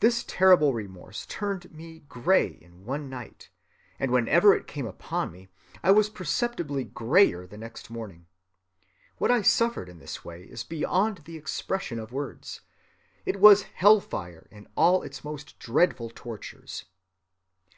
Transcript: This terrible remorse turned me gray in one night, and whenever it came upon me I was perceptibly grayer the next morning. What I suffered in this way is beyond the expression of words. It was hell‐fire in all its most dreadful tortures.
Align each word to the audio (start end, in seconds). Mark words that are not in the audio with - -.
This 0.00 0.26
terrible 0.28 0.74
remorse 0.74 1.24
turned 1.24 1.72
me 1.72 2.00
gray 2.00 2.48
in 2.48 2.84
one 2.84 3.08
night, 3.08 3.48
and 3.98 4.10
whenever 4.10 4.54
it 4.54 4.66
came 4.66 4.84
upon 4.84 5.32
me 5.32 5.48
I 5.82 5.90
was 5.90 6.10
perceptibly 6.10 6.84
grayer 6.84 7.46
the 7.46 7.56
next 7.56 7.88
morning. 7.88 8.26
What 9.16 9.30
I 9.30 9.40
suffered 9.40 9.88
in 9.88 10.00
this 10.00 10.22
way 10.22 10.42
is 10.42 10.64
beyond 10.64 11.22
the 11.24 11.38
expression 11.38 11.98
of 11.98 12.12
words. 12.12 12.60
It 13.24 13.40
was 13.40 13.64
hell‐fire 13.80 14.48
in 14.48 14.68
all 14.76 15.02
its 15.02 15.24
most 15.24 15.58
dreadful 15.58 16.10
tortures. 16.14 16.84